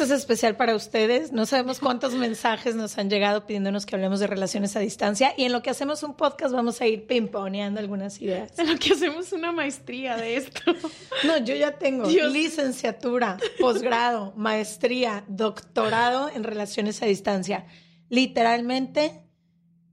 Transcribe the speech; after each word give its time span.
Esto 0.00 0.14
es 0.14 0.20
especial 0.20 0.56
para 0.56 0.74
ustedes. 0.74 1.30
No 1.30 1.44
sabemos 1.44 1.78
cuántos 1.78 2.14
mensajes 2.14 2.74
nos 2.74 2.96
han 2.96 3.10
llegado 3.10 3.44
pidiéndonos 3.44 3.84
que 3.84 3.96
hablemos 3.96 4.18
de 4.18 4.26
relaciones 4.28 4.74
a 4.74 4.80
distancia 4.80 5.34
y 5.36 5.44
en 5.44 5.52
lo 5.52 5.60
que 5.60 5.68
hacemos 5.68 6.02
un 6.02 6.14
podcast 6.14 6.54
vamos 6.54 6.80
a 6.80 6.86
ir 6.86 7.06
pimponeando 7.06 7.80
algunas 7.80 8.18
ideas. 8.22 8.58
En 8.58 8.72
lo 8.72 8.78
que 8.78 8.94
hacemos 8.94 9.30
una 9.34 9.52
maestría 9.52 10.16
de 10.16 10.36
esto. 10.36 10.62
No, 11.26 11.36
yo 11.44 11.54
ya 11.54 11.78
tengo 11.78 12.08
Dios. 12.08 12.32
licenciatura, 12.32 13.36
posgrado, 13.58 14.32
maestría, 14.36 15.22
doctorado 15.28 16.30
en 16.30 16.44
relaciones 16.44 17.02
a 17.02 17.04
distancia. 17.04 17.66
Literalmente, 18.08 19.20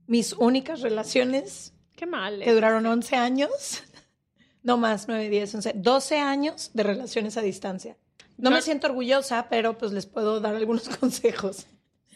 mis 0.06 0.32
únicas 0.32 0.80
relaciones 0.80 1.74
Qué 1.96 2.06
mal. 2.06 2.38
que 2.38 2.48
¿eh? 2.48 2.54
duraron 2.54 2.86
11 2.86 3.14
años, 3.14 3.82
no 4.62 4.78
más, 4.78 5.06
9, 5.06 5.28
10, 5.28 5.56
11, 5.56 5.72
12 5.76 6.18
años 6.18 6.70
de 6.72 6.82
relaciones 6.82 7.36
a 7.36 7.42
distancia. 7.42 7.98
No 8.38 8.48
Yo- 8.50 8.56
me 8.56 8.62
siento 8.62 8.86
orgullosa, 8.86 9.48
pero 9.50 9.76
pues 9.76 9.92
les 9.92 10.06
puedo 10.06 10.40
dar 10.40 10.54
algunos 10.54 10.88
consejos. 11.00 11.66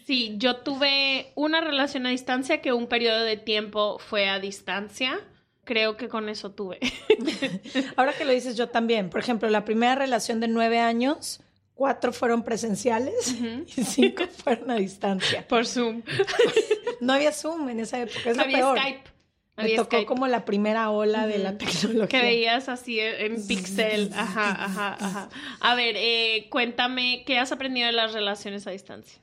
Sí, 0.06 0.34
yo 0.38 0.56
tuve 0.56 1.32
una 1.36 1.60
relación 1.60 2.06
a 2.06 2.10
distancia 2.10 2.60
que 2.60 2.72
un 2.72 2.86
periodo 2.88 3.20
de 3.22 3.36
tiempo 3.36 3.98
fue 3.98 4.28
a 4.28 4.40
distancia. 4.40 5.20
Creo 5.64 5.96
que 5.96 6.08
con 6.08 6.28
eso 6.28 6.50
tuve. 6.50 6.80
Ahora 7.96 8.12
que 8.12 8.24
lo 8.24 8.32
dices 8.32 8.56
yo 8.56 8.68
también, 8.68 9.10
por 9.10 9.20
ejemplo, 9.20 9.48
la 9.48 9.64
primera 9.64 9.94
relación 9.94 10.40
de 10.40 10.48
9 10.48 10.80
años, 10.80 11.40
cuatro 11.74 12.12
fueron 12.12 12.42
presenciales 12.42 13.34
y 13.76 13.84
cinco 13.84 14.24
fueron 14.42 14.70
a 14.72 14.76
distancia. 14.76 15.46
Por 15.46 15.66
Zoom. 15.66 16.02
No 17.00 17.14
había 17.14 17.32
Zoom 17.32 17.68
en 17.68 17.80
esa 17.80 17.98
época, 18.00 18.30
es 18.30 18.36
lo 18.36 18.44
Había 18.44 18.58
peor. 18.58 18.78
Skype. 18.78 19.02
Me 19.56 19.68
tocó 19.70 19.84
Skype. 19.84 20.06
como 20.06 20.26
la 20.28 20.44
primera 20.44 20.90
ola 20.90 21.26
de 21.26 21.38
la 21.38 21.58
tecnología. 21.58 22.08
Que 22.08 22.22
veías 22.22 22.68
así 22.68 22.98
en 23.00 23.46
pixel. 23.46 24.10
Ajá, 24.14 24.64
ajá, 24.64 24.96
ajá. 24.98 25.28
A 25.60 25.74
ver, 25.74 25.94
eh, 25.98 26.48
cuéntame, 26.50 27.22
¿qué 27.26 27.38
has 27.38 27.52
aprendido 27.52 27.86
de 27.86 27.92
las 27.92 28.12
relaciones 28.12 28.66
a 28.66 28.70
distancia? 28.70 29.20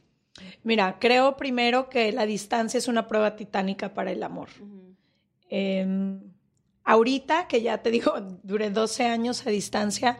Mira, 0.63 0.97
creo 0.99 1.35
primero 1.35 1.89
que 1.89 2.11
la 2.11 2.25
distancia 2.25 2.77
es 2.77 2.87
una 2.87 3.07
prueba 3.07 3.35
titánica 3.35 3.93
para 3.93 4.11
el 4.11 4.21
amor. 4.23 4.49
Eh, 5.49 5.85
ahorita, 6.83 7.47
que 7.47 7.61
ya 7.61 7.79
te 7.79 7.91
digo, 7.91 8.13
duré 8.43 8.69
12 8.69 9.05
años 9.05 9.45
a 9.45 9.49
distancia, 9.49 10.19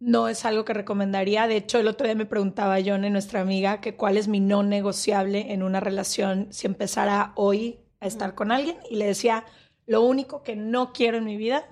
no 0.00 0.28
es 0.28 0.44
algo 0.44 0.64
que 0.64 0.74
recomendaría. 0.74 1.46
De 1.46 1.56
hecho, 1.56 1.78
el 1.78 1.88
otro 1.88 2.06
día 2.06 2.14
me 2.14 2.26
preguntaba 2.26 2.78
John, 2.84 3.02
nuestra 3.12 3.40
amiga, 3.40 3.80
que 3.80 3.94
cuál 3.94 4.16
es 4.16 4.26
mi 4.28 4.40
no 4.40 4.62
negociable 4.62 5.52
en 5.52 5.62
una 5.62 5.80
relación 5.80 6.48
si 6.50 6.66
empezara 6.66 7.32
hoy 7.36 7.80
a 8.00 8.06
estar 8.06 8.34
con 8.34 8.52
alguien. 8.52 8.76
Y 8.90 8.96
le 8.96 9.06
decía, 9.06 9.44
lo 9.86 10.02
único 10.02 10.42
que 10.42 10.56
no 10.56 10.92
quiero 10.92 11.18
en 11.18 11.24
mi 11.24 11.36
vida 11.36 11.64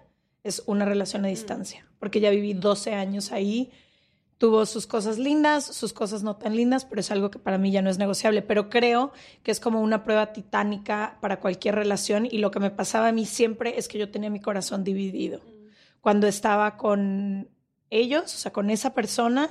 es 0.43 0.63
una 0.67 0.85
relación 0.85 1.25
a 1.25 1.29
distancia, 1.29 1.87
porque 1.99 2.21
ya 2.21 2.31
viví 2.31 2.55
12 2.55 2.95
años 2.95 3.33
ahí. 3.33 3.73
Tuvo 4.39 4.67
sus 4.67 4.87
cosas 4.87 5.19
lindas, 5.19 5.65
sus 5.65 5.93
cosas 5.93 6.23
no 6.23 6.37
tan 6.37 6.55
lindas, 6.55 6.85
pero 6.85 7.01
es 7.01 7.11
algo 7.11 7.31
que 7.31 7.39
para 7.39 7.57
mí 7.57 7.71
ya 7.71 7.81
no 7.81 7.89
es 7.89 7.99
negociable. 7.99 8.43
Pero 8.43 8.69
creo 8.69 9.13
que 9.43 9.51
es 9.51 9.61
como 9.61 9.81
una 9.81 10.05
prueba 10.05 10.33
titánica 10.33 11.19
para 11.21 11.41
cualquier 11.41 11.75
relación 11.75 12.27
y 12.27 12.39
lo 12.39 12.51
que 12.51 12.61
me 12.61 12.71
pasaba 12.71 13.09
a 13.09 13.13
mí 13.13 13.25
siempre 13.25 13.79
es 13.79 13.89
que 13.89 13.99
yo 13.99 14.11
tenía 14.11 14.29
mi 14.29 14.41
corazón 14.41 14.85
dividido. 14.85 15.41
Cuando 16.03 16.27
estaba 16.27 16.77
con 16.77 17.49
ellos, 17.91 18.35
o 18.35 18.39
sea, 18.39 18.53
con 18.53 18.71
esa 18.71 18.93
persona, 18.95 19.51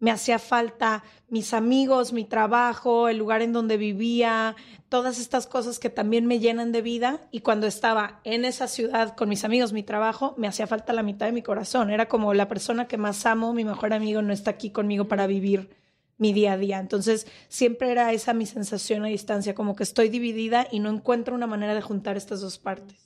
me 0.00 0.10
hacía 0.10 0.38
falta 0.38 1.02
mis 1.28 1.52
amigos, 1.52 2.12
mi 2.12 2.24
trabajo, 2.24 3.08
el 3.08 3.18
lugar 3.18 3.42
en 3.42 3.52
donde 3.52 3.76
vivía, 3.76 4.54
todas 4.88 5.18
estas 5.18 5.46
cosas 5.46 5.78
que 5.78 5.90
también 5.90 6.26
me 6.26 6.38
llenan 6.38 6.72
de 6.72 6.82
vida. 6.82 7.20
Y 7.30 7.40
cuando 7.40 7.66
estaba 7.66 8.20
en 8.24 8.44
esa 8.44 8.68
ciudad 8.68 9.16
con 9.16 9.28
mis 9.28 9.44
amigos, 9.44 9.72
mi 9.72 9.82
trabajo, 9.82 10.34
me 10.38 10.48
hacía 10.48 10.66
falta 10.66 10.92
la 10.92 11.02
mitad 11.02 11.26
de 11.26 11.32
mi 11.32 11.42
corazón. 11.42 11.90
Era 11.90 12.06
como 12.06 12.32
la 12.34 12.48
persona 12.48 12.86
que 12.86 12.96
más 12.96 13.26
amo, 13.26 13.52
mi 13.52 13.64
mejor 13.64 13.92
amigo, 13.92 14.22
no 14.22 14.32
está 14.32 14.52
aquí 14.52 14.70
conmigo 14.70 15.08
para 15.08 15.26
vivir 15.26 15.70
mi 16.16 16.32
día 16.32 16.52
a 16.52 16.58
día. 16.58 16.78
Entonces, 16.78 17.26
siempre 17.48 17.90
era 17.90 18.12
esa 18.12 18.34
mi 18.34 18.46
sensación 18.46 19.04
a 19.04 19.08
distancia, 19.08 19.54
como 19.54 19.74
que 19.74 19.84
estoy 19.84 20.08
dividida 20.08 20.66
y 20.70 20.80
no 20.80 20.90
encuentro 20.90 21.34
una 21.34 21.46
manera 21.46 21.74
de 21.74 21.82
juntar 21.82 22.16
estas 22.16 22.40
dos 22.40 22.58
partes. 22.58 22.96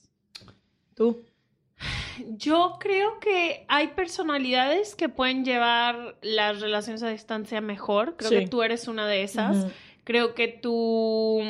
¿Tú? 0.94 1.22
Yo 2.36 2.76
creo 2.80 3.18
que 3.20 3.64
hay 3.68 3.88
personalidades 3.88 4.94
que 4.94 5.08
pueden 5.08 5.44
llevar 5.44 6.16
las 6.22 6.60
relaciones 6.60 7.02
a 7.02 7.08
distancia 7.08 7.60
mejor. 7.60 8.16
Creo 8.16 8.30
Sí. 8.30 8.36
que 8.40 8.48
tú 8.48 8.62
eres 8.62 8.88
una 8.88 9.06
de 9.06 9.22
esas. 9.22 9.66
Creo 10.04 10.34
que 10.34 10.48
tú 10.48 11.40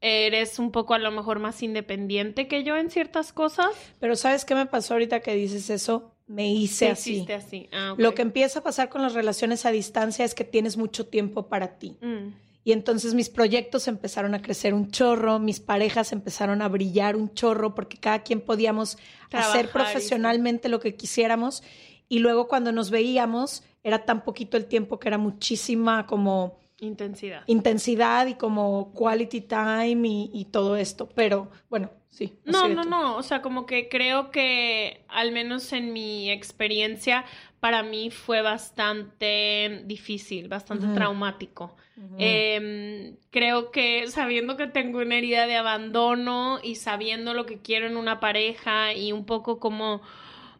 eres 0.00 0.58
un 0.58 0.70
poco 0.70 0.94
a 0.94 0.98
lo 0.98 1.10
mejor 1.10 1.38
más 1.40 1.62
independiente 1.62 2.46
que 2.46 2.62
yo 2.62 2.76
en 2.76 2.90
ciertas 2.90 3.32
cosas. 3.32 3.70
Pero 3.98 4.14
¿sabes 4.16 4.44
qué 4.44 4.54
me 4.54 4.66
pasó 4.66 4.94
ahorita 4.94 5.20
que 5.20 5.34
dices 5.34 5.70
eso? 5.70 6.12
Me 6.26 6.52
hice 6.52 6.90
así. 6.90 7.26
Ah. 7.72 7.94
Lo 7.96 8.14
que 8.14 8.22
empieza 8.22 8.58
a 8.60 8.62
pasar 8.62 8.90
con 8.90 9.02
las 9.02 9.14
relaciones 9.14 9.64
a 9.66 9.70
distancia 9.70 10.24
es 10.24 10.34
que 10.34 10.44
tienes 10.44 10.76
mucho 10.76 11.06
tiempo 11.06 11.48
para 11.48 11.78
ti. 11.78 11.96
Mm. 12.00 12.28
Y 12.68 12.72
entonces 12.72 13.14
mis 13.14 13.30
proyectos 13.30 13.88
empezaron 13.88 14.34
a 14.34 14.42
crecer 14.42 14.74
un 14.74 14.90
chorro, 14.90 15.38
mis 15.38 15.58
parejas 15.58 16.12
empezaron 16.12 16.60
a 16.60 16.68
brillar 16.68 17.16
un 17.16 17.32
chorro 17.32 17.74
porque 17.74 17.96
cada 17.96 18.18
quien 18.18 18.42
podíamos 18.42 18.98
hacer 19.32 19.70
Trabajar 19.70 19.70
profesionalmente 19.70 20.68
lo 20.68 20.78
que 20.78 20.94
quisiéramos. 20.94 21.62
Y 22.10 22.18
luego 22.18 22.46
cuando 22.46 22.70
nos 22.70 22.90
veíamos 22.90 23.64
era 23.82 24.04
tan 24.04 24.22
poquito 24.22 24.58
el 24.58 24.66
tiempo 24.66 24.98
que 24.98 25.08
era 25.08 25.16
muchísima 25.16 26.06
como 26.06 26.58
Intensidad. 26.80 27.42
intensidad 27.46 28.26
y 28.26 28.34
como 28.34 28.92
quality 28.92 29.40
time 29.40 30.06
y, 30.06 30.30
y 30.34 30.44
todo 30.44 30.76
esto. 30.76 31.08
Pero 31.14 31.50
bueno, 31.70 31.90
sí. 32.10 32.38
No, 32.44 32.68
no, 32.68 32.82
tú. 32.82 32.90
no. 32.90 33.16
O 33.16 33.22
sea, 33.22 33.40
como 33.40 33.64
que 33.64 33.88
creo 33.88 34.30
que, 34.30 35.06
al 35.08 35.32
menos 35.32 35.72
en 35.72 35.94
mi 35.94 36.30
experiencia, 36.30 37.24
para 37.60 37.82
mí 37.82 38.10
fue 38.10 38.42
bastante 38.42 39.82
difícil, 39.84 40.48
bastante 40.48 40.86
traumático. 40.94 41.76
Em, 42.16 43.16
creo 43.30 43.72
que 43.72 44.06
sabiendo 44.06 44.56
que 44.56 44.68
tengo 44.68 45.00
una 45.00 45.16
herida 45.16 45.48
de 45.48 45.56
abandono 45.56 46.60
y 46.62 46.76
sabiendo 46.76 47.34
lo 47.34 47.44
que 47.44 47.58
quiero 47.58 47.86
en 47.86 47.96
una 47.96 48.20
pareja 48.20 48.92
y 48.94 49.12
un 49.12 49.24
poco 49.24 49.58
como... 49.58 50.00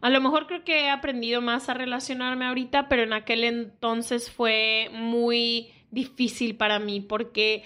A 0.00 0.10
lo 0.10 0.20
mejor 0.20 0.46
creo 0.46 0.64
que 0.64 0.82
he 0.82 0.90
aprendido 0.90 1.40
más 1.40 1.68
a 1.68 1.74
relacionarme 1.74 2.46
ahorita, 2.46 2.88
pero 2.88 3.02
en 3.02 3.12
aquel 3.12 3.44
entonces 3.44 4.30
fue 4.30 4.90
muy 4.92 5.72
difícil 5.90 6.56
para 6.56 6.78
mí 6.78 7.00
porque 7.00 7.64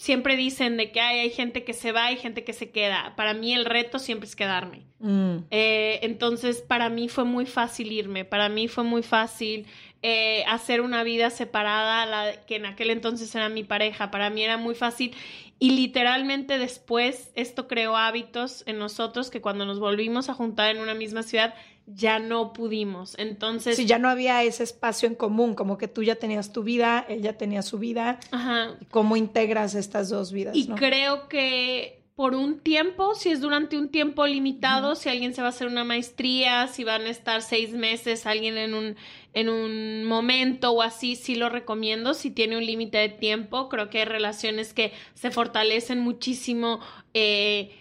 siempre 0.00 0.34
dicen 0.34 0.78
de 0.78 0.92
que 0.92 1.00
hay, 1.02 1.18
hay 1.18 1.28
gente 1.28 1.62
que 1.62 1.74
se 1.74 1.92
va 1.92 2.10
y 2.10 2.16
gente 2.16 2.42
que 2.42 2.54
se 2.54 2.70
queda. 2.70 3.12
Para 3.16 3.34
mí 3.34 3.52
el 3.52 3.66
reto 3.66 3.98
siempre 3.98 4.26
es 4.26 4.34
quedarme. 4.34 4.80
Mm. 4.98 5.40
Eh, 5.50 6.00
entonces, 6.00 6.62
para 6.62 6.88
mí 6.88 7.10
fue 7.10 7.24
muy 7.24 7.44
fácil 7.44 7.92
irme, 7.92 8.24
para 8.24 8.48
mí 8.48 8.66
fue 8.66 8.82
muy 8.82 9.02
fácil 9.02 9.66
eh, 10.00 10.42
hacer 10.48 10.80
una 10.80 11.02
vida 11.02 11.28
separada, 11.28 12.06
la 12.06 12.40
que 12.46 12.56
en 12.56 12.64
aquel 12.64 12.88
entonces 12.88 13.34
era 13.34 13.50
mi 13.50 13.62
pareja. 13.62 14.10
Para 14.10 14.30
mí 14.30 14.42
era 14.42 14.56
muy 14.56 14.74
fácil 14.74 15.14
y 15.60 15.72
literalmente 15.72 16.58
después 16.58 17.30
esto 17.34 17.68
creó 17.68 17.94
hábitos 17.94 18.64
en 18.66 18.78
nosotros 18.78 19.30
que 19.30 19.42
cuando 19.42 19.66
nos 19.66 19.78
volvimos 19.78 20.30
a 20.30 20.34
juntar 20.34 20.74
en 20.74 20.82
una 20.82 20.94
misma 20.94 21.22
ciudad 21.22 21.54
ya 21.86 22.18
no 22.18 22.54
pudimos. 22.54 23.14
Entonces... 23.18 23.76
Sí, 23.76 23.84
ya 23.84 23.98
no 23.98 24.08
había 24.08 24.42
ese 24.42 24.64
espacio 24.64 25.06
en 25.06 25.14
común, 25.14 25.54
como 25.54 25.76
que 25.76 25.86
tú 25.86 26.02
ya 26.02 26.16
tenías 26.16 26.52
tu 26.52 26.62
vida, 26.62 27.04
él 27.08 27.20
ya 27.20 27.34
tenía 27.34 27.60
su 27.60 27.78
vida. 27.78 28.18
Ajá. 28.30 28.78
¿Cómo 28.90 29.16
integras 29.16 29.74
estas 29.74 30.08
dos 30.08 30.32
vidas? 30.32 30.56
Y 30.56 30.68
creo 30.68 31.28
que 31.28 31.99
por 32.20 32.34
un 32.34 32.60
tiempo, 32.60 33.14
si 33.14 33.30
es 33.30 33.40
durante 33.40 33.78
un 33.78 33.88
tiempo 33.88 34.26
limitado, 34.26 34.94
si 34.94 35.08
alguien 35.08 35.32
se 35.32 35.40
va 35.40 35.46
a 35.46 35.50
hacer 35.52 35.68
una 35.68 35.84
maestría, 35.84 36.66
si 36.66 36.84
van 36.84 37.06
a 37.06 37.08
estar 37.08 37.40
seis 37.40 37.70
meses 37.70 38.26
alguien 38.26 38.58
en 38.58 38.74
un, 38.74 38.96
en 39.32 39.48
un 39.48 40.04
momento 40.04 40.70
o 40.70 40.82
así, 40.82 41.16
sí 41.16 41.34
lo 41.34 41.48
recomiendo, 41.48 42.12
si 42.12 42.30
tiene 42.30 42.58
un 42.58 42.66
límite 42.66 42.98
de 42.98 43.08
tiempo, 43.08 43.70
creo 43.70 43.88
que 43.88 44.00
hay 44.00 44.04
relaciones 44.04 44.74
que 44.74 44.92
se 45.14 45.30
fortalecen 45.30 46.00
muchísimo. 46.00 46.80
Eh, 47.14 47.74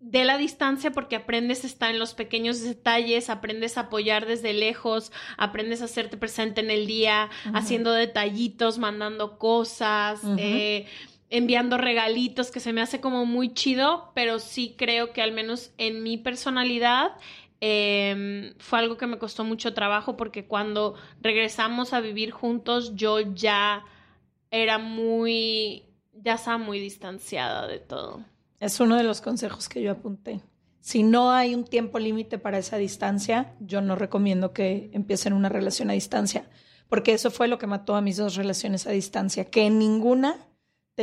de 0.00 0.24
la 0.24 0.36
distancia 0.36 0.90
porque 0.90 1.14
aprendes 1.14 1.62
a 1.62 1.68
estar 1.68 1.90
en 1.90 2.00
los 2.00 2.14
pequeños 2.14 2.60
detalles, 2.60 3.30
aprendes 3.30 3.78
a 3.78 3.82
apoyar 3.82 4.26
desde 4.26 4.52
lejos, 4.52 5.12
aprendes 5.36 5.80
a 5.80 5.84
hacerte 5.84 6.16
presente 6.16 6.60
en 6.60 6.72
el 6.72 6.88
día, 6.88 7.30
haciendo 7.54 7.92
detallitos, 7.92 8.78
mandando 8.78 9.38
cosas, 9.38 10.20
eh, 10.38 10.86
enviando 11.32 11.78
regalitos 11.78 12.50
que 12.50 12.60
se 12.60 12.74
me 12.74 12.82
hace 12.82 13.00
como 13.00 13.24
muy 13.24 13.54
chido, 13.54 14.12
pero 14.14 14.38
sí 14.38 14.74
creo 14.76 15.14
que 15.14 15.22
al 15.22 15.32
menos 15.32 15.72
en 15.78 16.02
mi 16.02 16.18
personalidad 16.18 17.12
em, 17.60 18.52
fue 18.58 18.80
algo 18.80 18.98
que 18.98 19.06
me 19.06 19.18
costó 19.18 19.42
mucho 19.42 19.72
trabajo 19.72 20.18
porque 20.18 20.46
cuando 20.46 20.94
regresamos 21.22 21.94
a 21.94 22.00
vivir 22.00 22.32
juntos 22.32 22.96
yo 22.96 23.20
ya 23.20 23.82
era 24.50 24.76
muy, 24.76 25.84
ya 26.12 26.34
estaba 26.34 26.58
muy 26.58 26.78
distanciada 26.78 27.66
de 27.66 27.78
todo. 27.78 28.22
Es 28.60 28.78
uno 28.78 28.96
de 28.96 29.04
los 29.04 29.22
consejos 29.22 29.70
que 29.70 29.80
yo 29.80 29.90
apunté. 29.90 30.42
Si 30.80 31.02
no 31.02 31.30
hay 31.30 31.54
un 31.54 31.64
tiempo 31.64 31.98
límite 31.98 32.36
para 32.36 32.58
esa 32.58 32.76
distancia, 32.76 33.54
yo 33.58 33.80
no 33.80 33.96
recomiendo 33.96 34.52
que 34.52 34.90
empiecen 34.92 35.32
una 35.32 35.48
relación 35.48 35.88
a 35.88 35.94
distancia, 35.94 36.44
porque 36.90 37.14
eso 37.14 37.30
fue 37.30 37.48
lo 37.48 37.56
que 37.56 37.66
mató 37.66 37.94
a 37.94 38.02
mis 38.02 38.18
dos 38.18 38.34
relaciones 38.34 38.86
a 38.86 38.90
distancia, 38.90 39.46
que 39.46 39.64
en 39.64 39.78
ninguna 39.78 40.51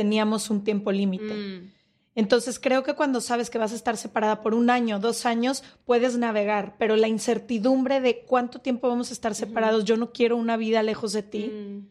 teníamos 0.00 0.48
un 0.48 0.64
tiempo 0.64 0.90
límite. 0.92 1.34
Mm. 1.34 1.70
Entonces 2.14 2.58
creo 2.58 2.82
que 2.84 2.94
cuando 2.94 3.20
sabes 3.20 3.50
que 3.50 3.58
vas 3.58 3.72
a 3.72 3.74
estar 3.74 3.98
separada 3.98 4.40
por 4.40 4.54
un 4.54 4.70
año, 4.70 4.98
dos 4.98 5.26
años, 5.26 5.62
puedes 5.84 6.16
navegar, 6.16 6.76
pero 6.78 6.96
la 6.96 7.06
incertidumbre 7.06 8.00
de 8.00 8.22
cuánto 8.22 8.60
tiempo 8.60 8.88
vamos 8.88 9.10
a 9.10 9.12
estar 9.12 9.34
separados, 9.34 9.84
yo 9.84 9.98
no 9.98 10.10
quiero 10.10 10.38
una 10.38 10.56
vida 10.56 10.82
lejos 10.82 11.12
de 11.12 11.22
ti. 11.22 11.52
Mm, 11.52 11.86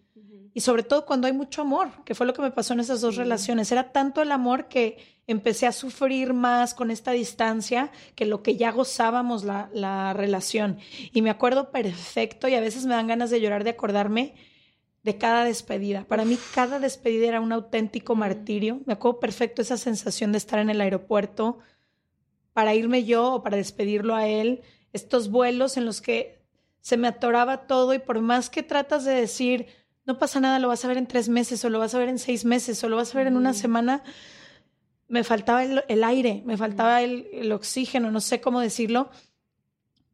y 0.56 0.62
sobre 0.62 0.82
todo 0.82 1.06
cuando 1.06 1.28
hay 1.28 1.34
mucho 1.34 1.62
amor, 1.62 1.90
que 2.04 2.16
fue 2.16 2.26
lo 2.26 2.34
que 2.34 2.42
me 2.42 2.50
pasó 2.50 2.74
en 2.74 2.80
esas 2.80 3.00
dos 3.02 3.16
relaciones. 3.16 3.72
Era 3.72 3.92
tanto 3.92 4.24
el 4.24 4.32
amor 4.32 4.70
que 4.70 4.98
empecé 5.28 5.68
a 5.68 5.72
sufrir 5.72 6.34
más 6.34 6.74
con 6.74 6.90
esta 6.90 7.12
distancia 7.12 7.92
que 8.16 8.26
lo 8.26 8.42
que 8.42 8.58
ya 8.58 8.72
gozábamos 8.72 9.44
la, 9.44 9.70
la 9.72 10.14
relación. 10.14 10.80
Y 11.14 11.22
me 11.22 11.30
acuerdo 11.30 11.70
perfecto 11.70 12.48
y 12.48 12.56
a 12.56 12.60
veces 12.60 12.88
me 12.88 12.96
dan 12.96 13.06
ganas 13.06 13.30
de 13.30 13.40
llorar 13.40 13.64
de 13.64 13.70
acordarme 13.70 14.34
de 15.04 15.18
cada 15.18 15.44
despedida. 15.44 16.06
Para 16.06 16.26
mí 16.26 16.38
cada 16.54 16.80
despedida 16.80 17.28
era 17.28 17.42
un 17.42 17.52
auténtico 17.52 18.16
martirio. 18.16 18.82
Me 18.86 18.94
acuerdo 18.94 19.20
perfecto 19.20 19.62
esa 19.62 19.78
sensación 19.78 20.32
de 20.32 20.38
estar 20.38 20.60
en 20.60 20.70
el 20.70 20.82
aeropuerto 20.82 21.60
para 22.54 22.76
irme 22.76 23.06
yo 23.06 23.34
o 23.34 23.44
para 23.44 23.58
despedirlo 23.58 24.16
a 24.16 24.28
él. 24.28 24.62
Estos 24.92 25.30
vuelos 25.30 25.78
en 25.78 25.86
los 25.86 26.02
que 26.02 26.42
se 26.82 26.98
me 26.98 27.08
atoraba 27.08 27.68
todo 27.68 27.94
y 27.94 28.00
por 28.00 28.20
más 28.22 28.50
que 28.50 28.64
tratas 28.64 29.06
de 29.06 29.14
decir, 29.14 29.68
no 30.06 30.18
pasa 30.18 30.40
nada, 30.40 30.60
lo 30.60 30.68
vas 30.68 30.84
a 30.84 30.88
ver 30.88 30.98
en 30.98 31.08
tres 31.08 31.30
meses 31.30 31.64
o 31.64 31.70
lo 31.70 31.80
vas 31.80 31.94
a 31.96 32.00
ver 32.00 32.10
en 32.10 32.20
seis 32.20 32.46
meses 32.46 32.84
o 32.84 32.90
lo 32.90 32.96
vas 32.96 33.14
a 33.14 33.18
ver 33.18 33.28
en 33.28 33.38
una 33.38 33.54
semana, 33.54 34.04
me 35.08 35.24
faltaba 35.24 35.64
el, 35.64 36.04
aire, 36.04 36.42
me 36.46 36.58
faltaba 36.58 37.02
el 37.02 37.52
oxígeno, 37.52 38.12
no 38.12 38.22
sé 38.22 38.42
cómo 38.42 38.60
decirlo 38.60 39.10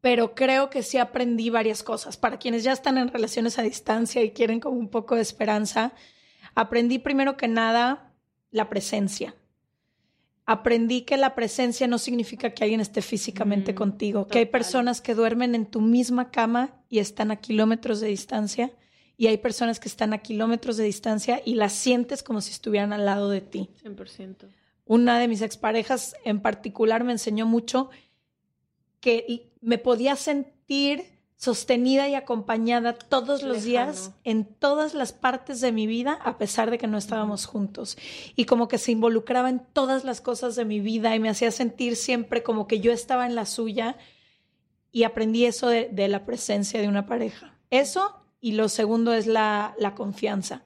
pero 0.06 0.36
creo 0.36 0.69
que 0.69 0.84
sí 0.84 1.00
aprendí 1.00 1.50
varias 1.50 1.81
cosas. 1.81 2.16
Para 2.16 2.38
quienes 2.38 2.63
ya 2.63 2.74
están 2.74 3.00
en 3.00 3.07
relaciones 3.07 3.57
a 3.57 3.63
distancia 3.63 4.22
y 4.22 4.34
quieren 4.34 4.60
como 4.60 4.78
un 4.78 4.90
poco 4.90 5.16
de 5.16 5.24
esperanza, 5.24 5.94
aprendí 6.54 7.00
primero 7.00 7.38
que 7.38 7.48
nada 7.48 8.13
la 8.52 8.69
presencia. 8.69 9.34
Aprendí 10.46 11.02
que 11.02 11.18
la 11.18 11.34
presencia 11.34 11.88
no 11.88 11.98
significa 11.98 12.52
que 12.52 12.63
alguien 12.63 12.81
esté 12.81 13.02
físicamente 13.02 13.74
mm, 13.74 13.75
contigo, 13.75 14.28
que 14.28 14.38
hay 14.38 14.46
personas 14.46 15.02
que 15.02 15.16
duermen 15.16 15.56
en 15.56 15.66
tu 15.66 15.81
misma 15.81 16.30
cama 16.30 16.75
y 16.88 17.00
están 17.00 17.31
a 17.31 17.38
kilómetros 17.38 18.00
de 18.00 18.10
distancia, 18.10 18.74
y 19.18 19.25
hay 19.25 19.40
personas 19.40 19.80
que 19.80 19.90
están 19.90 20.13
a 20.13 20.19
kilómetros 20.19 20.78
de 20.78 20.84
distancia 20.84 21.42
y 21.44 21.56
las 21.56 21.74
sientes 21.74 22.22
como 22.22 22.42
si 22.42 22.52
estuvieran 22.52 22.94
al 22.94 23.06
lado 23.06 23.31
de 23.31 23.42
ti. 23.42 23.72
100%. 23.84 24.52
Una 24.86 25.18
de 25.18 25.28
mis 25.28 25.42
exparejas 25.42 26.16
en 26.25 26.42
particular 26.42 27.04
me 27.04 27.12
enseñó 27.12 27.48
mucho 27.48 27.90
que 29.06 29.52
me 29.62 29.78
podía 29.78 30.16
sentir 30.16 31.04
sostenida 31.38 32.10
y 32.10 32.16
acompañada 32.16 32.94
todos 32.94 33.44
los 33.44 33.63
días 33.63 34.13
en 34.24 34.46
todas 34.46 34.96
las 34.96 35.13
partes 35.13 35.62
de 35.62 35.72
mi 35.72 35.86
vida, 35.86 36.13
a 36.24 36.40
pesar 36.40 36.72
de 36.72 36.80
que 36.80 36.88
no 36.88 36.98
estábamos 36.98 37.46
juntos. 37.46 38.00
Y 38.36 38.46
como 38.46 38.68
que 38.68 38.80
se 38.80 38.94
involucraba 38.94 39.52
en 39.52 39.60
todas 39.60 40.06
las 40.06 40.22
cosas 40.22 40.56
de 40.56 40.66
mi 40.66 40.80
vida 40.80 41.16
y 41.16 41.19
me 41.19 41.30
hacía 41.30 41.52
sentir 41.52 41.98
siempre 41.98 42.42
como 42.42 42.66
que 42.66 42.80
yo 42.80 42.92
estaba 42.92 43.28
en 43.28 43.36
la 43.36 43.46
suya. 43.46 43.96
Y 44.92 45.04
aprendí 45.04 45.46
eso 45.46 45.68
de, 45.68 46.07
la 46.07 46.25
presencia 46.25 46.81
de 46.81 46.88
una 46.88 47.06
pareja. 47.06 47.60
Eso 47.69 48.24
y 48.42 48.54
lo 48.54 48.69
segundo 48.69 49.13
es 49.13 49.28
la, 49.28 49.75
la 49.78 49.94
confianza. 49.94 50.63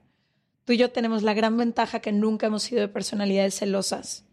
Tú 0.64 0.72
y 0.72 0.78
yo 0.78 0.92
tenemos 0.92 1.24
la 1.24 1.34
gran 1.34 1.58
ventaja 1.58 2.00
que 2.00 2.14
nunca 2.14 2.48
hemos 2.48 2.64
sido 2.64 2.80
de 2.80 2.88
personalidades 2.88 3.56
celosas. 3.56 4.24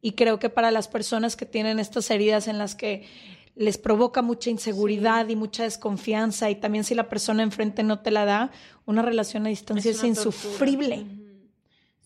Y 0.00 0.12
creo 0.12 0.38
que 0.38 0.50
para 0.50 0.70
las 0.70 0.86
personas 0.86 1.34
que 1.34 1.46
tienen 1.46 1.78
estas 1.78 2.10
heridas 2.10 2.46
en 2.46 2.58
las 2.58 2.74
que 2.74 3.06
les 3.58 3.76
provoca 3.76 4.22
mucha 4.22 4.50
inseguridad 4.50 5.28
y 5.28 5.34
mucha 5.34 5.64
desconfianza 5.64 6.48
y 6.48 6.54
también 6.54 6.84
si 6.84 6.94
la 6.94 7.08
persona 7.08 7.42
enfrente 7.42 7.82
no 7.82 7.98
te 7.98 8.12
la 8.12 8.24
da, 8.24 8.52
una 8.86 9.02
relación 9.02 9.46
a 9.46 9.48
distancia 9.48 9.90
es, 9.90 10.04
insufrible. 10.04 11.04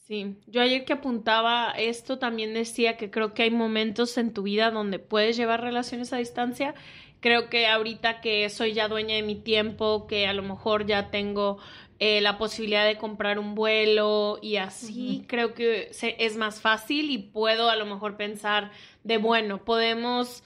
Sí, 0.07 0.39
yo 0.47 0.63
ayer 0.63 0.87
que 0.87 0.95
apuntaba 0.95 1.73
esto 1.73 2.19
también 2.19 2.55
decía 2.55 2.97
que 2.97 3.11
creo 3.11 3.35
que 3.35 3.43
hay 3.43 3.51
momentos 3.51 4.17
en 4.17 4.33
tu 4.33 4.45
vida 4.45 4.71
donde 4.71 4.99
puedes 4.99 5.37
llevar 5.37 5.61
relaciones 5.61 6.15
a 6.15 6.17
distancia. 6.17 6.75
Creo 7.21 7.51
que 7.51 7.67
ahorita 7.67 8.23
que 8.23 8.49
soy 8.49 8.73
ya 8.73 8.89
dueña 8.89 9.15
de 9.17 9.23
mi 9.23 9.37
tiempo, 9.37 10.07
que 10.07 10.27
a 10.27 10.33
lo 10.33 10.43
mejor 10.43 10.87
ya 10.87 11.11
tengo 11.11 11.59
eh, 11.99 12.23
la 12.23 12.39
posibilidad 12.39 12.87
de 12.87 12.97
comprar 12.97 13.39
un 13.39 13.55
vuelo 13.55 14.39
y 14.41 14.57
así, 14.57 15.25
creo 15.29 15.53
que 15.53 15.91
es 16.01 16.37
más 16.37 16.63
fácil 16.63 17.11
y 17.11 17.19
puedo 17.19 17.69
a 17.69 17.77
lo 17.77 17.85
mejor 17.85 18.17
pensar 18.17 18.71
de, 19.05 19.19
bueno, 19.19 19.65
podemos 19.65 20.43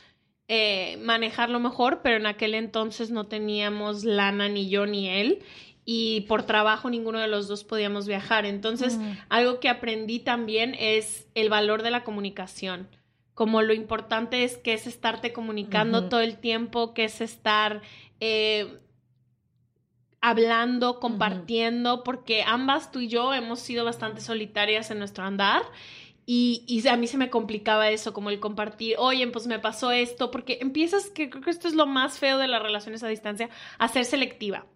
eh, 0.48 0.98
manejarlo 1.02 1.58
mejor, 1.58 2.00
pero 2.02 2.16
en 2.16 2.26
aquel 2.26 2.54
entonces 2.54 3.10
no 3.10 3.24
teníamos 3.24 4.04
lana 4.04 4.48
ni 4.48 4.68
yo 4.68 4.86
ni 4.86 5.08
él 5.08 5.42
y 5.84 6.22
por 6.22 6.42
trabajo 6.42 6.90
ninguno 6.90 7.20
de 7.20 7.28
los 7.28 7.46
dos 7.46 7.64
podíamos 7.64 8.08
viajar. 8.08 8.44
Entonces, 8.44 8.98
mm. 8.98 9.12
algo 9.28 9.60
que 9.60 9.68
aprendí 9.68 10.18
también 10.18 10.76
es 10.78 11.26
el 11.34 11.48
valor 11.48 11.82
de 11.82 11.92
la 11.92 12.02
comunicación. 12.02 12.88
Como 13.34 13.62
lo 13.62 13.72
importante 13.72 14.44
es 14.44 14.56
que 14.56 14.72
es 14.72 14.86
estarte 14.86 15.32
comunicando 15.32 16.08
todo 16.08 16.20
el 16.20 16.38
tiempo, 16.38 16.92
que 16.92 17.04
es 17.04 17.20
estar 17.20 17.82
eh, 18.18 18.80
hablando, 20.20 20.98
compartiendo, 20.98 22.02
porque 22.02 22.42
ambas, 22.42 22.90
tú 22.90 23.00
y 23.00 23.08
yo, 23.08 23.32
hemos 23.32 23.60
sido 23.60 23.84
bastante 23.84 24.20
solitarias 24.20 24.90
en 24.90 24.98
nuestro 24.98 25.24
andar 25.24 25.62
y, 26.26 26.64
y, 26.66 26.86
a 26.88 26.96
mí 26.96 27.06
se 27.06 27.18
me 27.18 27.30
complicaba 27.30 27.88
eso, 27.90 28.12
como 28.12 28.30
el 28.30 28.40
compartir, 28.40 28.96
oye, 28.98 29.26
pues 29.28 29.46
me 29.46 29.60
pasó 29.60 29.92
esto, 29.92 30.32
porque 30.32 30.58
empiezas, 30.60 31.08
que 31.10 31.30
creo 31.30 31.42
que 31.42 31.50
esto 31.50 31.68
es 31.68 31.74
lo 31.74 31.86
más 31.86 32.18
feo 32.18 32.36
de 32.38 32.48
las 32.48 32.60
relaciones 32.60 33.04
a 33.04 33.08
distancia, 33.08 33.48
a 33.78 33.88
ser 33.88 34.04
selectiva. 34.04 34.66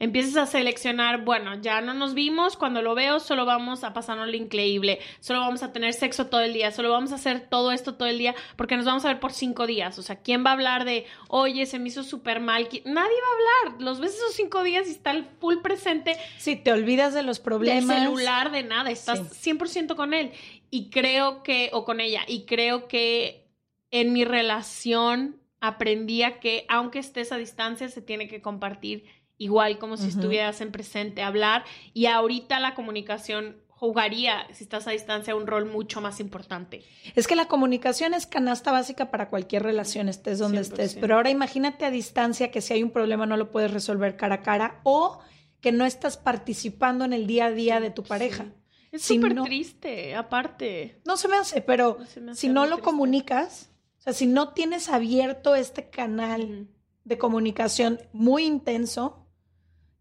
Empiezas 0.00 0.36
a 0.38 0.46
seleccionar, 0.46 1.26
bueno, 1.26 1.60
ya 1.60 1.82
no 1.82 1.92
nos 1.92 2.14
vimos, 2.14 2.56
cuando 2.56 2.80
lo 2.80 2.94
veo 2.94 3.20
solo 3.20 3.44
vamos 3.44 3.84
a 3.84 3.92
pasarnos 3.92 4.28
lo 4.28 4.36
increíble, 4.36 4.98
solo 5.20 5.40
vamos 5.40 5.62
a 5.62 5.72
tener 5.72 5.92
sexo 5.92 6.28
todo 6.28 6.40
el 6.40 6.54
día, 6.54 6.70
solo 6.70 6.90
vamos 6.90 7.12
a 7.12 7.16
hacer 7.16 7.48
todo 7.50 7.70
esto 7.70 7.96
todo 7.96 8.08
el 8.08 8.16
día, 8.16 8.34
porque 8.56 8.78
nos 8.78 8.86
vamos 8.86 9.04
a 9.04 9.08
ver 9.08 9.20
por 9.20 9.34
cinco 9.34 9.66
días. 9.66 9.98
O 9.98 10.02
sea, 10.02 10.16
¿quién 10.16 10.42
va 10.42 10.50
a 10.50 10.52
hablar 10.54 10.86
de, 10.86 11.04
oye, 11.28 11.66
se 11.66 11.78
me 11.78 11.88
hizo 11.88 12.02
súper 12.02 12.40
mal? 12.40 12.62
Nadie 12.62 12.82
va 12.86 12.94
a 12.96 13.68
hablar. 13.68 13.82
Los 13.82 14.00
ves 14.00 14.14
esos 14.14 14.32
cinco 14.32 14.62
días 14.62 14.88
y 14.88 14.92
está 14.92 15.10
el 15.10 15.26
full 15.38 15.58
presente. 15.58 16.16
Si 16.38 16.56
te 16.56 16.72
olvidas 16.72 17.12
de 17.12 17.22
los 17.22 17.38
problemas. 17.38 17.86
Del 17.86 17.98
celular, 17.98 18.52
de 18.52 18.62
nada, 18.62 18.90
estás 18.90 19.20
100% 19.20 19.96
con 19.96 20.14
él. 20.14 20.32
Y 20.70 20.90
creo 20.90 21.42
que, 21.42 21.70
o 21.72 21.84
con 21.84 22.00
ella, 22.00 22.22
y 22.26 22.44
creo 22.46 22.86
que 22.88 23.48
en 23.90 24.12
mi 24.12 24.24
relación 24.24 25.40
aprendía 25.60 26.40
que 26.40 26.64
aunque 26.68 27.00
estés 27.00 27.32
a 27.32 27.36
distancia, 27.36 27.88
se 27.88 28.02
tiene 28.02 28.28
que 28.28 28.40
compartir 28.40 29.04
igual 29.36 29.78
como 29.78 29.96
si 29.96 30.08
estuvieras 30.08 30.60
en 30.60 30.70
presente, 30.70 31.22
hablar. 31.22 31.64
Y 31.94 32.06
ahorita 32.06 32.60
la 32.60 32.74
comunicación 32.74 33.56
jugaría, 33.68 34.46
si 34.52 34.64
estás 34.64 34.86
a 34.86 34.90
distancia, 34.90 35.34
un 35.34 35.46
rol 35.46 35.64
mucho 35.64 36.02
más 36.02 36.20
importante. 36.20 36.84
Es 37.16 37.26
que 37.26 37.34
la 37.34 37.46
comunicación 37.46 38.12
es 38.12 38.26
canasta 38.26 38.70
básica 38.70 39.10
para 39.10 39.30
cualquier 39.30 39.62
relación, 39.62 40.10
estés 40.10 40.38
donde 40.38 40.60
estés. 40.60 40.94
Pero 40.94 41.14
ahora 41.14 41.30
imagínate 41.30 41.86
a 41.86 41.90
distancia 41.90 42.50
que 42.50 42.60
si 42.60 42.74
hay 42.74 42.82
un 42.82 42.90
problema 42.90 43.24
no 43.24 43.38
lo 43.38 43.50
puedes 43.50 43.72
resolver 43.72 44.18
cara 44.18 44.36
a 44.36 44.42
cara 44.42 44.80
o 44.82 45.20
que 45.62 45.72
no 45.72 45.86
estás 45.86 46.18
participando 46.18 47.06
en 47.06 47.14
el 47.14 47.26
día 47.26 47.46
a 47.46 47.50
día 47.50 47.80
de 47.80 47.90
tu 47.90 48.02
pareja. 48.02 48.52
Es 48.92 49.02
súper 49.02 49.40
triste, 49.42 50.14
aparte. 50.14 51.00
No 51.04 51.16
se 51.16 51.28
me 51.28 51.36
hace, 51.36 51.60
pero 51.62 51.98
si 52.34 52.48
no 52.48 52.66
lo 52.66 52.80
comunicas, 52.80 53.70
o 53.98 54.02
sea, 54.02 54.12
si 54.12 54.26
no 54.26 54.52
tienes 54.52 54.88
abierto 54.88 55.54
este 55.54 55.90
canal 55.90 56.68
de 57.04 57.18
comunicación 57.18 58.00
muy 58.12 58.44
intenso, 58.44 59.19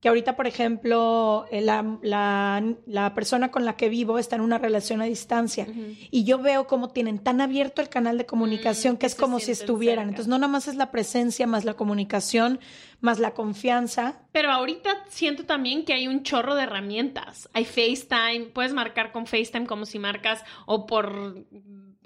que 0.01 0.07
ahorita, 0.07 0.35
por 0.35 0.47
ejemplo, 0.47 1.45
eh, 1.51 1.61
la, 1.61 1.83
la, 2.01 3.13
persona 3.13 3.51
con 3.51 3.65
la 3.65 3.75
que 3.75 3.89
vivo 3.89 4.17
está 4.17 4.37
en 4.37 4.41
una 4.41 4.57
relación 4.57 5.01
a 5.01 5.05
distancia 5.05 5.67
y 6.09 6.23
yo 6.23 6.39
veo 6.39 6.67
cómo 6.67 6.89
tienen 6.89 7.19
tan 7.19 7.41
abierto 7.41 7.81
el 7.81 7.89
canal 7.89 8.17
de 8.17 8.25
comunicación 8.25 8.93
mm, 8.93 8.97
que 8.97 9.05
es 9.07 9.15
como 9.15 9.39
si 9.39 9.51
estuvieran. 9.51 10.09
Entonces, 10.09 10.27
no 10.27 10.37
nada 10.37 10.51
más 10.51 10.67
es 10.67 10.75
la 10.75 10.91
presencia, 10.91 11.47
más 11.47 11.65
la 11.65 11.73
comunicación, 11.73 12.59
más 13.01 13.19
la 13.19 13.33
confianza. 13.33 14.21
Pero 14.31 14.51
ahorita 14.51 14.89
siento 15.09 15.45
también 15.45 15.83
que 15.83 15.93
hay 15.93 16.07
un 16.07 16.23
chorro 16.23 16.55
de 16.55 16.63
herramientas. 16.63 17.49
Hay 17.53 17.65
FaceTime, 17.65 18.51
puedes 18.53 18.73
marcar 18.73 19.11
con 19.11 19.27
FaceTime 19.27 19.65
como 19.65 19.85
si 19.85 19.99
marcas 19.99 20.43
o 20.65 20.85
por 20.85 21.45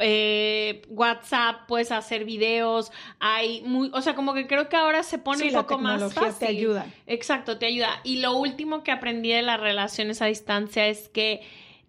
eh, 0.05 0.81
WhatsApp, 0.89 1.65
puedes 1.65 1.91
hacer 1.91 2.25
videos, 2.25 2.91
hay 3.19 3.62
muy, 3.62 3.89
o 3.93 4.01
sea, 4.01 4.15
como 4.15 4.33
que 4.33 4.48
creo 4.48 4.67
que 4.67 4.75
ahora 4.75 5.01
se 5.01 5.17
pone 5.17 5.48
un 5.48 5.53
poco 5.53 5.77
más 5.77 6.13
fácil. 6.13 6.39
te 6.39 6.48
ayuda. 6.48 6.86
Exacto, 7.07 7.57
te 7.57 7.67
ayuda. 7.67 8.01
Y 8.03 8.19
lo 8.19 8.36
último 8.36 8.83
que 8.83 8.91
aprendí 8.91 9.31
de 9.31 9.41
las 9.41 9.60
relaciones 9.60 10.22
a 10.22 10.25
distancia 10.25 10.88
es 10.88 11.07
que 11.07 11.41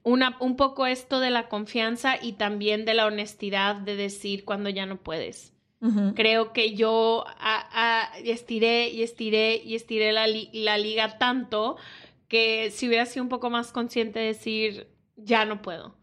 una, 0.04 0.36
un 0.38 0.56
poco 0.56 0.86
esto 0.86 1.18
de 1.18 1.30
la 1.30 1.48
confianza 1.48 2.16
y 2.20 2.34
también 2.34 2.84
de 2.84 2.94
la 2.94 3.06
honestidad 3.06 3.74
de 3.74 3.96
decir 3.96 4.44
cuando 4.44 4.70
ya 4.70 4.86
no 4.86 4.96
puedes. 4.96 5.52
Creo 6.14 6.54
que 6.54 6.74
yo 6.74 7.26
estiré 8.24 8.88
y 8.88 9.02
estiré 9.02 9.56
y 9.62 9.74
estiré 9.74 10.12
la, 10.12 10.26
la 10.54 10.78
liga 10.78 11.18
tanto 11.18 11.76
que 12.26 12.70
si 12.70 12.88
hubiera 12.88 13.04
sido 13.04 13.22
un 13.22 13.28
poco 13.28 13.50
más 13.50 13.70
consciente 13.70 14.18
de 14.18 14.26
decir, 14.28 14.88
ya 15.16 15.44
no 15.44 15.60
puedo 15.60 15.94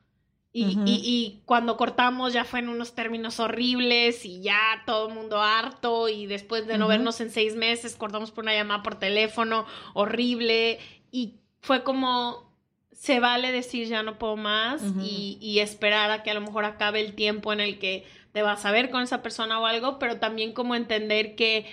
y, 0.54 0.78
y, 0.86 1.42
cuando 1.46 1.78
cortamos 1.78 2.34
ya 2.34 2.44
fue 2.44 2.60
en 2.60 2.68
unos 2.68 2.94
términos 2.94 3.40
horribles 3.40 4.26
y 4.26 4.42
ya 4.42 4.84
todo 4.86 5.08
el 5.08 5.14
mundo 5.14 5.42
harto 5.42 6.10
y 6.10 6.26
después 6.26 6.68
de 6.68 6.78
no 6.78 6.90
vernos 6.90 7.22
en 7.22 7.32
seis 7.32 7.56
meses 7.56 7.96
cortamos 7.96 8.32
por 8.32 8.44
una 8.44 8.54
llamada 8.54 8.84
por 8.84 8.96
teléfono 8.96 9.66
horrible 9.94 10.80
y 11.10 11.36
fue 11.62 11.84
como 11.84 12.52
se 12.92 13.22
vale 13.22 13.54
decir 13.54 13.88
ya 13.88 14.04
no 14.04 14.20
puedo 14.20 14.36
más 14.36 14.84
y, 15.02 15.38
y, 15.40 15.60
esperar 15.60 16.12
a 16.12 16.22
que 16.22 16.32
a 16.32 16.34
lo 16.34 16.42
mejor 16.42 16.66
acabe 16.66 17.00
el 17.00 17.14
tiempo 17.16 17.54
en 17.54 17.62
el 17.62 17.80
que 17.80 18.04
te 18.34 18.42
vas 18.42 18.66
a 18.66 18.72
ver 18.72 18.90
con 18.90 19.04
esa 19.04 19.22
persona 19.22 19.60
o 19.60 19.66
algo, 19.66 20.00
pero 20.00 20.20
también 20.20 20.54
como 20.54 20.76
entender 20.76 21.36
que 21.36 21.66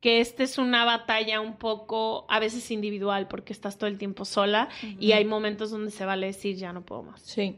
que 0.00 0.20
esta 0.20 0.42
es 0.42 0.58
una 0.58 0.84
batalla 0.84 1.40
un 1.40 1.56
poco 1.56 2.26
a 2.28 2.38
veces 2.38 2.70
individual 2.70 3.26
porque 3.26 3.54
estás 3.54 3.78
todo 3.78 3.88
el 3.88 3.96
tiempo 3.96 4.26
sola 4.26 4.68
y 5.00 5.12
hay 5.12 5.24
momentos 5.24 5.70
donde 5.70 5.90
se 5.90 6.04
vale 6.04 6.26
decir 6.26 6.56
ya 6.56 6.74
no 6.74 6.84
puedo 6.84 7.04
más. 7.04 7.22
Sí. 7.22 7.56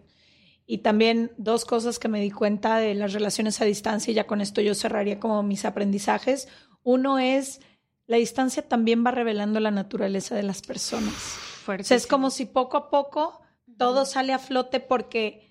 Y 0.66 0.78
también 0.78 1.32
dos 1.36 1.64
cosas 1.64 1.98
que 1.98 2.08
me 2.08 2.20
di 2.20 2.30
cuenta 2.30 2.78
de 2.78 2.94
las 2.94 3.12
relaciones 3.12 3.60
a 3.60 3.64
distancia, 3.64 4.10
y 4.10 4.14
ya 4.14 4.26
con 4.26 4.40
esto 4.40 4.60
yo 4.60 4.74
cerraría 4.74 5.20
como 5.20 5.42
mis 5.42 5.64
aprendizajes. 5.64 6.48
Uno 6.82 7.18
es, 7.18 7.60
la 8.06 8.16
distancia 8.16 8.66
también 8.66 9.04
va 9.06 9.12
revelando 9.12 9.60
la 9.60 9.70
naturaleza 9.70 10.34
de 10.34 10.42
las 10.42 10.62
personas. 10.62 11.38
O 11.68 11.82
sea, 11.82 11.96
es 11.96 12.06
como 12.06 12.30
si 12.30 12.46
poco 12.46 12.76
a 12.76 12.90
poco 12.90 13.40
todo 13.76 14.04
sale 14.04 14.32
a 14.32 14.38
flote 14.38 14.80
porque 14.80 15.46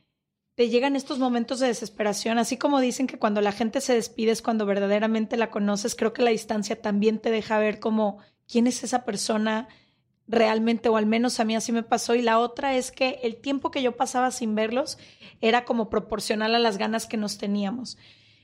te 0.56 0.70
llegan 0.70 0.96
estos 0.96 1.20
momentos 1.20 1.60
de 1.60 1.68
desesperación, 1.68 2.38
así 2.38 2.58
como 2.58 2.80
dicen 2.80 3.08
que 3.08 3.20
cuando 3.20 3.42
la 3.42 3.52
gente 3.52 3.82
se 3.82 3.94
despide 3.94 4.32
es 4.32 4.42
cuando 4.42 4.66
verdaderamente 4.66 5.36
la 5.36 5.52
conoces, 5.52 5.96
creo 5.96 6.14
que 6.14 6.22
la 6.22 6.32
distancia 6.32 6.82
también 6.82 7.20
te 7.20 7.30
deja 7.30 7.60
ver 7.60 7.80
como 7.80 8.20
quién 8.48 8.66
es 8.68 8.84
esa 8.84 9.04
persona, 9.04 9.68
realmente, 10.28 10.90
o 10.90 10.98
al 10.98 11.06
menos 11.06 11.40
a 11.40 11.46
mí 11.46 11.56
así 11.56 11.72
me 11.72 11.84
pasó. 11.84 12.16
Y 12.16 12.22
la 12.22 12.40
otra 12.40 12.76
es 12.76 12.92
que 12.92 13.20
el 13.24 13.38
tiempo 13.38 13.72
que 13.72 13.82
yo 13.82 13.96
pasaba 13.96 14.32
sin 14.32 14.56
verlos 14.56 14.98
era 15.42 15.66
como 15.66 15.90
proporcional 15.90 16.56
a 16.56 16.60
las 16.60 16.78
ganas 16.78 17.06
que 17.06 17.18
nos 17.18 17.38
teníamos. 17.38 17.98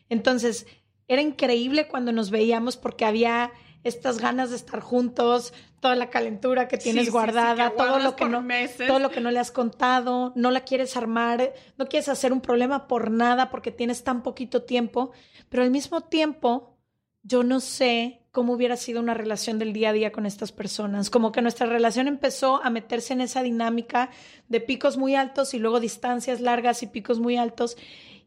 Entonces, 0.09 0.67
era 1.07 1.21
increíble 1.21 1.87
cuando 1.87 2.11
nos 2.11 2.29
veíamos 2.29 2.77
porque 2.77 3.05
había 3.05 3.51
estas 3.83 4.19
ganas 4.19 4.51
de 4.51 4.55
estar 4.57 4.79
juntos, 4.79 5.53
toda 5.79 5.95
la 5.95 6.09
calentura 6.09 6.67
que 6.67 6.77
tienes 6.77 7.11
guardada, 7.11 7.71
todo 7.71 7.97
lo 7.99 8.15
que 8.15 8.25
no 8.25 8.45
todo 8.87 8.99
lo 8.99 9.09
que 9.09 9.21
no 9.21 9.31
le 9.31 9.39
has 9.39 9.51
contado, 9.51 10.31
no 10.35 10.51
la 10.51 10.61
quieres 10.61 10.95
armar, 10.95 11.53
no 11.77 11.87
quieres 11.87 12.07
hacer 12.07 12.31
un 12.31 12.41
problema 12.41 12.87
por 12.87 13.09
nada 13.09 13.49
porque 13.49 13.71
tienes 13.71 14.03
tan 14.03 14.21
poquito 14.21 14.61
tiempo, 14.63 15.11
pero 15.49 15.63
al 15.63 15.71
mismo 15.71 16.01
tiempo 16.01 16.70
yo 17.23 17.43
no 17.43 17.59
sé 17.59 18.21
cómo 18.31 18.53
hubiera 18.53 18.77
sido 18.77 19.01
una 19.01 19.13
relación 19.13 19.59
del 19.59 19.73
día 19.73 19.89
a 19.89 19.93
día 19.93 20.11
con 20.11 20.25
estas 20.25 20.51
personas. 20.51 21.09
Como 21.09 21.31
que 21.31 21.41
nuestra 21.41 21.67
relación 21.67 22.07
empezó 22.07 22.63
a 22.63 22.69
meterse 22.69 23.13
en 23.13 23.21
esa 23.21 23.43
dinámica 23.43 24.09
de 24.47 24.61
picos 24.61 24.97
muy 24.97 25.15
altos 25.15 25.53
y 25.53 25.59
luego 25.59 25.79
distancias 25.79 26.39
largas 26.39 26.81
y 26.81 26.87
picos 26.87 27.19
muy 27.19 27.37
altos. 27.37 27.77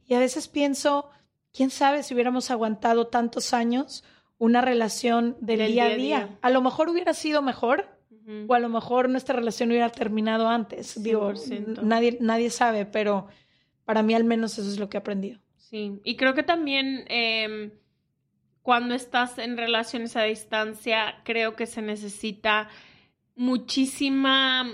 Y 0.06 0.14
a 0.14 0.18
veces 0.18 0.48
pienso, 0.48 1.10
quién 1.52 1.70
sabe 1.70 2.02
si 2.02 2.12
hubiéramos 2.12 2.50
aguantado 2.50 3.06
tantos 3.06 3.54
años 3.54 4.04
una 4.36 4.60
relación 4.60 5.36
del, 5.40 5.66
día, 5.66 5.86
a 5.86 5.94
día. 5.94 6.38
A 6.42 6.50
lo 6.50 6.60
mejor 6.60 6.90
hubiera 6.90 7.14
sido 7.14 7.40
mejor. 7.40 7.88
O 8.48 8.54
a 8.54 8.58
lo 8.58 8.70
mejor 8.70 9.10
nuestra 9.10 9.36
relación 9.36 9.68
hubiera 9.68 9.90
terminado 9.90 10.48
antes. 10.48 11.02
Digo, 11.02 11.34
nadie, 11.82 12.16
nadie 12.22 12.48
sabe, 12.48 12.86
pero 12.86 13.26
para 13.84 14.02
mí 14.02 14.14
al 14.14 14.24
menos 14.24 14.58
eso 14.58 14.66
es 14.66 14.78
lo 14.78 14.88
que 14.88 14.96
he 14.96 15.00
aprendido. 15.00 15.40
Sí, 15.58 16.00
y 16.04 16.16
creo 16.16 16.32
que 16.32 16.42
también 16.42 17.04
em, 17.08 17.70
cuando 18.64 18.94
estás 18.94 19.36
en 19.36 19.58
relaciones 19.58 20.16
a 20.16 20.22
distancia, 20.22 21.20
creo 21.22 21.54
que 21.54 21.66
se 21.66 21.82
necesita 21.82 22.70
muchísima 23.36 24.66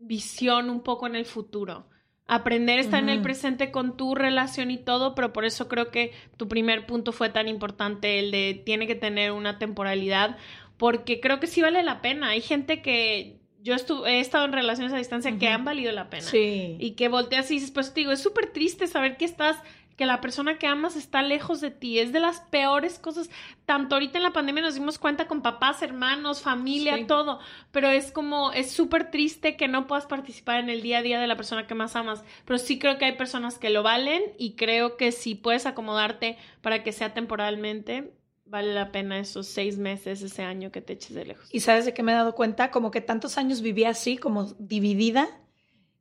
visión 0.00 0.68
un 0.68 0.80
poco 0.80 1.06
en 1.06 1.14
el 1.14 1.24
futuro. 1.24 1.86
Aprender 2.26 2.78
a 2.78 2.80
estar 2.80 3.00
en 3.00 3.08
el 3.08 3.22
presente 3.22 3.70
con 3.70 3.96
tu 3.96 4.16
relación 4.16 4.72
y 4.72 4.78
todo, 4.78 5.14
pero 5.14 5.32
por 5.32 5.44
eso 5.44 5.68
creo 5.68 5.92
que 5.92 6.10
tu 6.36 6.48
primer 6.48 6.86
punto 6.86 7.12
fue 7.12 7.28
tan 7.28 7.46
importante, 7.46 8.18
el 8.18 8.32
de 8.32 8.60
tiene 8.66 8.88
que 8.88 8.96
tener 8.96 9.30
una 9.30 9.60
temporalidad, 9.60 10.36
porque 10.76 11.20
creo 11.20 11.38
que 11.38 11.46
sí 11.46 11.62
vale 11.62 11.84
la 11.84 12.02
pena. 12.02 12.30
Hay 12.30 12.40
gente 12.40 12.82
que 12.82 13.38
yo 13.62 13.76
he 14.06 14.18
estado 14.18 14.44
en 14.44 14.52
relaciones 14.52 14.92
a 14.92 14.96
distancia 14.96 15.38
que 15.38 15.46
han 15.46 15.64
valido 15.64 15.92
la 15.92 16.10
pena. 16.10 16.24
Sí. 16.24 16.76
Y 16.80 16.96
que 16.96 17.06
volteas 17.06 17.48
y 17.52 17.54
dices, 17.54 17.70
pues 17.70 17.94
te 17.94 18.00
digo, 18.00 18.10
es 18.10 18.20
súper 18.20 18.52
triste 18.52 18.88
saber 18.88 19.16
que 19.16 19.24
estás 19.24 19.56
que 20.00 20.06
la 20.06 20.22
persona 20.22 20.56
que 20.56 20.66
amas 20.66 20.96
está 20.96 21.20
lejos 21.20 21.60
de 21.60 21.70
ti. 21.70 21.98
Es 21.98 22.10
de 22.10 22.20
las 22.20 22.40
peores 22.40 22.98
cosas. 22.98 23.28
Tanto 23.66 23.96
ahorita 23.96 24.16
en 24.16 24.22
la 24.24 24.32
pandemia 24.32 24.62
nos 24.62 24.72
dimos 24.72 24.98
cuenta 24.98 25.28
con 25.28 25.42
papás, 25.42 25.82
hermanos, 25.82 26.40
familia, 26.40 27.06
todo. 27.06 27.38
Pero 27.70 27.90
es 27.90 28.10
como, 28.10 28.50
es 28.52 28.70
súper 28.70 29.10
triste 29.10 29.58
que 29.58 29.68
no 29.68 29.86
puedas 29.86 30.06
participar 30.06 30.58
en 30.60 30.70
el 30.70 30.80
día 30.80 31.00
a 31.00 31.02
día 31.02 31.20
de 31.20 31.26
la 31.26 31.36
persona 31.36 31.66
que 31.66 31.74
más 31.74 31.96
amas. 31.96 32.24
Pero 32.46 32.58
sí 32.58 32.78
creo 32.78 32.96
que 32.96 33.04
hay 33.04 33.12
personas 33.12 33.58
que 33.58 33.68
lo 33.68 33.82
valen 33.82 34.22
y 34.38 34.54
creo 34.54 34.96
que 34.96 35.12
si 35.12 35.34
puedes 35.34 35.66
acomodarte 35.66 36.38
para 36.62 36.82
que 36.82 36.92
sea 36.92 37.12
temporalmente, 37.12 38.14
vale 38.46 38.72
la 38.72 38.92
pena 38.92 39.18
esos 39.18 39.48
seis 39.48 39.76
meses, 39.76 40.22
ese 40.22 40.44
año 40.44 40.72
que 40.72 40.80
te 40.80 40.94
eches 40.94 41.12
de 41.12 41.26
lejos. 41.26 41.46
Y 41.52 41.60
sabes 41.60 41.84
de 41.84 41.92
qué 41.92 42.02
me 42.02 42.12
he 42.12 42.14
dado 42.14 42.34
cuenta, 42.34 42.70
como 42.70 42.90
que 42.90 43.02
tantos 43.02 43.36
años 43.36 43.60
viví 43.60 43.84
así, 43.84 44.16
como 44.16 44.44
dividida 44.58 45.28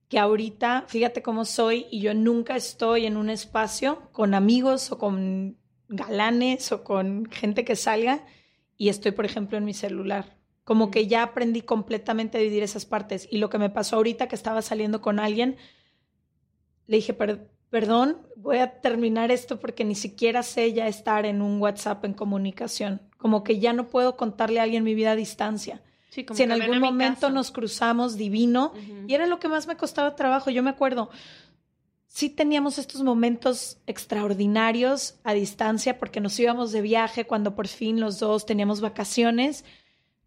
que 0.10 0.18
ahorita, 0.18 0.86
fíjate 0.88 1.22
cómo 1.22 1.46
soy 1.46 1.86
y 1.92 2.02
yo 2.02 2.16
nunca 2.16 2.56
estoy 2.56 3.06
en 3.06 3.16
un 3.16 3.30
espacio 3.30 4.10
con 4.12 4.34
amigos 4.34 4.92
o 4.92 4.98
con 4.98 5.58
galanes 5.88 6.72
o 6.72 6.84
con 6.84 7.28
gente 7.28 7.64
que 7.64 7.76
salga 7.76 8.26
y 8.76 8.90
estoy, 8.90 9.12
por 9.12 9.26
ejemplo, 9.26 9.58
en 9.58 9.66
mi 9.66 9.74
celular. 9.74 10.36
Como 10.64 10.90
que 10.90 11.06
ya 11.06 11.22
aprendí 11.22 11.62
completamente 11.62 12.38
a 12.38 12.42
dividir 12.42 12.64
esas 12.64 12.86
partes. 12.86 13.28
Y 13.30 13.38
lo 13.38 13.50
que 13.52 13.60
me 13.60 13.70
pasó 13.70 13.98
ahorita 13.98 14.28
que 14.28 14.36
estaba 14.36 14.64
saliendo 14.64 15.00
con 15.02 15.20
alguien, 15.20 15.58
le 16.88 16.98
dije, 16.98 17.14
perdón, 17.14 18.28
voy 18.36 18.58
a 18.58 18.82
terminar 18.82 19.32
esto 19.32 19.60
porque 19.60 19.86
ni 19.86 19.96
siquiera 19.96 20.42
sé 20.42 20.74
ya 20.74 20.88
estar 20.88 21.28
en 21.28 21.44
un 21.44 21.62
WhatsApp 21.62 22.04
en 22.06 22.14
comunicación. 22.14 23.02
Como 23.18 23.44
que 23.44 23.60
ya 23.60 23.74
no 23.74 23.90
puedo 23.90 24.18
contarle 24.18 24.60
a 24.60 24.64
alguien 24.64 24.84
mi 24.84 24.96
vida 24.96 25.12
a 25.12 25.16
distancia 25.16 25.84
si 26.10 26.44
en 26.44 26.52
algún 26.52 26.80
momento 26.80 27.30
nos 27.30 27.52
cruzamos 27.52 28.18
divino, 28.18 28.74
y 29.08 29.14
era 29.14 29.28
lo 29.28 29.40
que 29.40 29.48
más 29.48 29.68
me 29.68 29.78
costaba 29.78 30.16
trabajo, 30.16 30.50
yo 30.50 30.64
me 30.64 30.72
acuerdo, 30.72 31.10
sí 32.08 32.30
teníamos 32.30 32.78
estos 32.78 33.04
momentos 33.04 33.78
extraordinarios 33.86 35.16
a 35.24 35.34
distancia 35.34 36.00
porque 36.00 36.20
nos 36.20 36.38
íbamos 36.40 36.72
de 36.72 36.82
viaje 36.82 37.26
cuando 37.26 37.56
por 37.56 37.68
fin 37.68 38.00
los 38.00 38.20
dos 38.20 38.46
teníamos 38.46 38.82
vacaciones, 38.82 39.64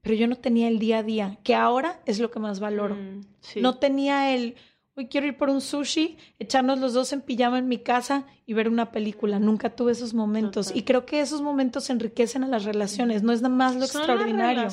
pero 0.00 0.14
yo 0.14 0.26
no 0.26 0.36
tenía 0.36 0.68
el 0.68 0.78
día 0.78 0.98
a 0.98 1.02
día, 1.02 1.38
que 1.42 1.54
ahora 1.54 2.00
es 2.06 2.18
lo 2.18 2.30
que 2.30 2.40
más 2.40 2.60
valoro. 2.60 2.96
Mm, 2.96 3.20
no 3.60 3.78
tenía 3.78 4.34
el, 4.34 4.56
hoy 4.96 5.08
quiero 5.08 5.26
ir 5.26 5.36
por 5.36 5.48
un 5.48 5.60
sushi, 5.60 6.16
echarnos 6.38 6.78
los 6.78 6.92
dos 6.92 7.12
en 7.12 7.20
pijama 7.20 7.58
en 7.58 7.68
mi 7.68 7.78
casa 7.78 8.26
y 8.46 8.54
ver 8.54 8.68
una 8.68 8.92
película. 8.92 9.38
Nunca 9.38 9.70
tuve 9.70 9.92
esos 9.92 10.14
momentos. 10.14 10.72
Y 10.74 10.82
creo 10.82 11.06
que 11.06 11.20
esos 11.20 11.40
momentos 11.40 11.90
enriquecen 11.90 12.44
a 12.44 12.48
las 12.48 12.64
relaciones. 12.64 13.22
No 13.22 13.32
es 13.32 13.42
nada 13.42 13.54
más 13.54 13.76
lo 13.76 13.84
extraordinario. 13.84 14.68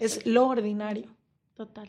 es 0.00 0.26
lo 0.26 0.46
ordinario. 0.48 1.14
Total. 1.54 1.88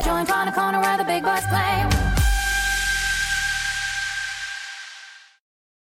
Join 0.00 0.24
Connor 0.24 0.52
Corner 0.52 0.80
where 0.80 0.96
the 0.96 1.04
big 1.04 1.22
boys 1.22 1.44
play. 1.48 1.91